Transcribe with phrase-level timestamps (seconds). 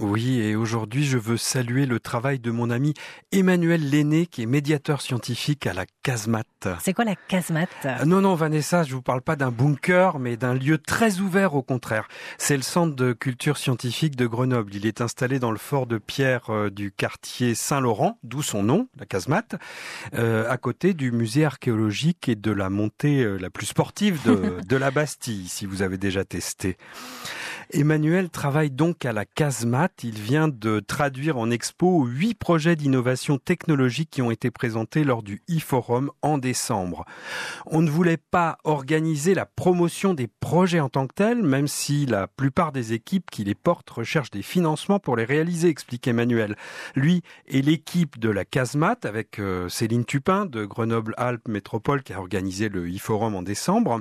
[0.00, 2.94] Oui, et aujourd'hui, je veux saluer le travail de mon ami
[3.32, 6.68] Emmanuel Lenné, qui est médiateur scientifique à la casemate.
[6.82, 10.38] C'est quoi la casemate euh, Non, non, Vanessa, je vous parle pas d'un bunker, mais
[10.38, 12.08] d'un lieu très ouvert au contraire.
[12.38, 14.74] C'est le centre de culture scientifique de Grenoble.
[14.74, 18.88] Il est installé dans le fort de pierre euh, du quartier Saint-Laurent, d'où son nom,
[18.98, 19.56] la casemate,
[20.14, 24.76] euh, à côté du musée archéologique et de la montée la plus sportive de, de
[24.76, 26.78] la Bastille, si vous avez déjà testé.
[27.72, 30.02] Emmanuel travaille donc à la casemate.
[30.02, 35.22] Il vient de traduire en expo huit projets d'innovation technologique qui ont été présentés lors
[35.22, 37.04] du e-forum en décembre.
[37.66, 42.06] On ne voulait pas organiser la promotion des projets en tant que tels, même si
[42.06, 46.56] la plupart des équipes qui les portent recherchent des financements pour les réaliser, explique Emmanuel.
[46.96, 52.18] Lui et l'équipe de la casemate avec euh, Céline Tupin de Grenoble-Alpes Métropole qui a
[52.18, 54.00] organisé le e-forum en décembre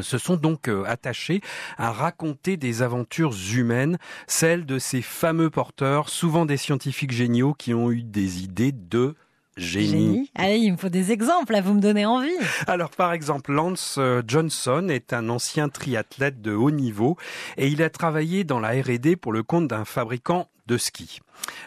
[0.00, 1.40] se sont donc euh, attachés
[1.76, 7.74] à raconter des aventures humaines, celles de ces fameux porteurs, souvent des scientifiques géniaux qui
[7.74, 9.14] ont eu des idées de
[9.56, 10.30] génie.
[10.34, 12.30] Allez, il me faut des exemples, là, vous me donnez envie.
[12.66, 17.16] Alors, par exemple, Lance euh, Johnson est un ancien triathlète de haut niveau
[17.56, 21.20] et il a travaillé dans la R&D pour le compte d'un fabricant de ski.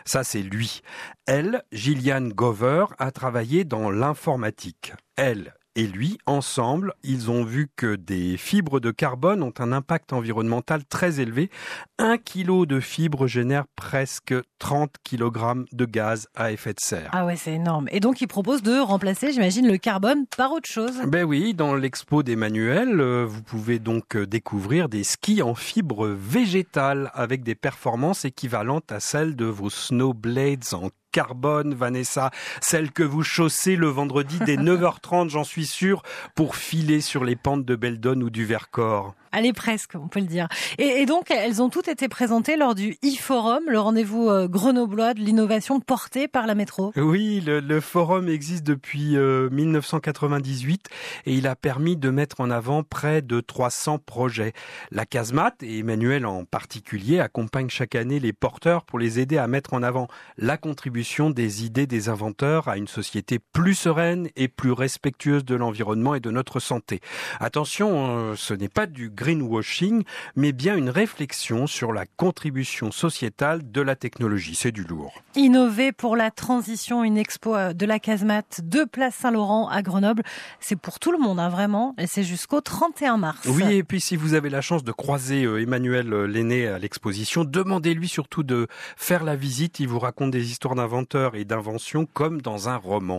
[0.06, 0.82] Ça, c'est lui.
[1.26, 4.94] Elle, Gillian Gover, a travaillé dans l'informatique.
[5.16, 10.14] Elle, et lui, ensemble, ils ont vu que des fibres de carbone ont un impact
[10.14, 11.50] environnemental très élevé.
[11.98, 17.09] Un kilo de fibres génère presque 30 kg de gaz à effet de serre.
[17.12, 17.90] Ah ouais, c'est énorme.
[17.92, 21.02] Et donc, ils proposent de remplacer, j'imagine, le carbone par autre chose.
[21.08, 26.08] Ben oui, dans l'expo d'Emmanuel, euh, vous pouvez donc euh, découvrir des skis en fibres
[26.08, 33.02] végétales avec des performances équivalentes à celles de vos snowblades en carbone, Vanessa, celle que
[33.02, 36.03] vous chaussez le vendredi dès 9h30, j'en suis sûr,
[36.35, 39.16] pour filer sur les pentes de Beldon ou du Vercors.
[39.36, 40.47] Allez, presque, on peut le dire.
[40.78, 45.19] Et, donc, elles ont toutes été présentées lors du e-forum, le rendez-vous euh, grenoblois de
[45.19, 46.94] l'innovation porté par la métro.
[46.95, 52.83] Oui, le, forum existe depuis 1998 euh, et il a permis de mettre en avant
[52.83, 54.54] près de 300 projets.
[54.89, 59.48] La casemate, et Emmanuel en particulier, accompagne chaque année les porteurs pour les aider à
[59.48, 64.48] mettre en avant la contribution des idées des inventeurs à une société plus sereine et
[64.48, 67.02] plus respectueuse de l'environnement et de notre santé.
[67.42, 70.03] Attention, euh, ce n'est pas du greenwashing,
[70.36, 74.53] mais bien une réflexion sur la contribution sociétale de la technologie.
[74.53, 75.23] C'est du lourd.
[75.36, 80.21] Innover pour la transition, une expo euh, de la casemate de Place Saint-Laurent à Grenoble.
[80.59, 81.95] C'est pour tout le monde, hein, vraiment.
[81.97, 83.47] Et c'est jusqu'au 31 mars.
[83.47, 86.77] Oui, et puis si vous avez la chance de croiser euh, Emmanuel euh, Lenné à
[86.77, 89.80] l'exposition, demandez-lui surtout de faire la visite.
[89.80, 93.17] Il vous raconte des histoires d'inventeurs et d'inventions comme dans un roman.